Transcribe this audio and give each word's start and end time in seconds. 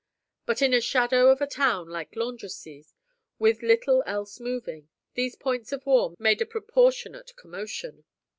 But 0.47 0.63
in 0.63 0.73
a 0.73 0.81
shadow 0.81 1.27
of 1.27 1.41
a 1.41 1.45
town 1.45 1.87
like 1.87 2.15
Landrecies, 2.15 2.95
with 3.37 3.61
little 3.61 4.01
else 4.07 4.39
moving, 4.39 4.89
these 5.13 5.35
points 5.35 5.71
of 5.71 5.85
war 5.85 6.15
made 6.17 6.41
a 6.41 6.45
proportionate 6.47 7.35
commotion. 7.35 8.03